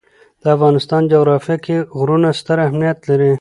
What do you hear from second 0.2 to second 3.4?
د افغانستان جغرافیه کې غرونه ستر اهمیت لري.